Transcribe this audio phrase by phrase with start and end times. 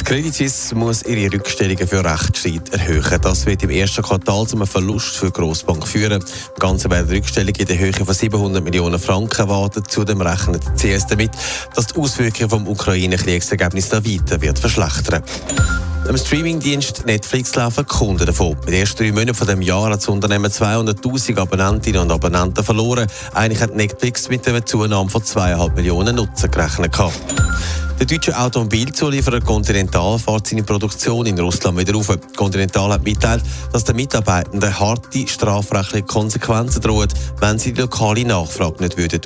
[0.00, 3.20] Die Credit Suisse muss ihre Rückstellungen für Rechtsstreit erhöhen.
[3.20, 6.22] Das wird im ersten Quartal zu einem Verlust für die Grossbank führen.
[6.22, 9.90] Im Ganzen werden Rückstellungen in der Höhe von 700 Millionen Franken erwartet.
[9.90, 11.32] Zudem rechnet die CS damit,
[11.74, 15.22] dass die Auswirkungen vom Ukraine-Kriegsergebnis noch weiter wird verschlechtern.
[16.08, 18.56] Am Streamingdienst Netflix laufen Kunden davon.
[18.62, 23.06] In den ersten drei Monaten dieses Jahres hat das Unternehmen 200.000 Abonnentinnen und Abonnenten verloren.
[23.34, 26.96] Eigentlich hat Netflix mit einer Zunahme von 2,5 Millionen Nutzer gerechnet.
[28.00, 32.08] Der deutsche Automobilzulieferer Continental fährt seine Produktion in Russland wieder auf.
[32.34, 37.08] Continental hat mitteilt, dass den Mitarbeitenden harte strafrechtliche Konsequenzen drohen,
[37.40, 39.20] wenn sie die lokale Nachfrage nicht würden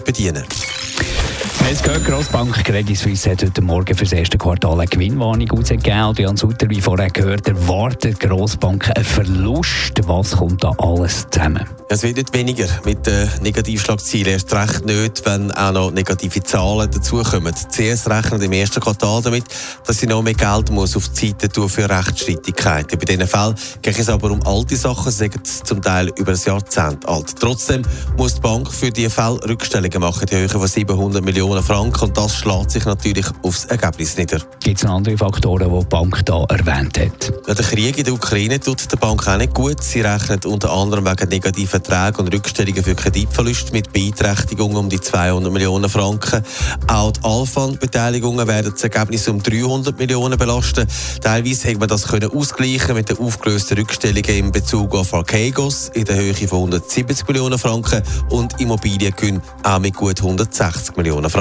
[1.73, 5.99] es gehört, Grossbank Credit Suisse hat heute Morgen für das erste Quartal eine Gewinnwarnung ausgegeben.
[5.99, 9.93] Adrian Sutter, wie vorher gehört, erwartet Grossbank einen Verlust.
[10.03, 11.67] Was kommt da alles zusammen?
[11.89, 14.33] Es wird nicht weniger mit den Negativschlagzielen.
[14.33, 17.55] Erst recht nicht, wenn auch noch negative Zahlen dazukommen.
[17.55, 19.45] Die CS rechnet im ersten Quartal damit,
[19.87, 22.99] dass sie noch mehr Geld muss auf die Seite tun für Rechtsstreitigkeiten.
[22.99, 27.07] Bei diesen Fällen geht es aber um alte Sachen, sagen zum Teil über ein Jahrzehnt
[27.07, 27.35] alt.
[27.39, 27.83] Trotzdem
[28.17, 32.05] muss die Bank für diese Fälle Rückstellungen machen, die Höhe von 700 Millionen Franken.
[32.05, 34.39] Und das schlägt sich natürlich aufs Ergebnis nieder.
[34.61, 37.33] Gibt es noch andere Faktoren, die die Bank hier erwähnt hat?
[37.47, 39.83] Ja, der Krieg in der Ukraine tut der Bank auch nicht gut.
[39.83, 45.01] Sie rechnet unter anderem wegen negativen Verträge und Rückstellungen für Kreditverluste mit Beeinträchtigungen um die
[45.01, 46.43] 200 Millionen Franken.
[46.87, 50.87] Auch die Alpha-Beteiligungen werden das Ergebnis um 300 Millionen belasten.
[51.21, 56.05] Teilweise hätte man das können ausgleichen mit den aufgelösten Rückstellungen in Bezug auf Archegos in
[56.05, 61.31] der Höhe von 170 Millionen Franken und Immobiliengewinn auch mit gut 160 Millionen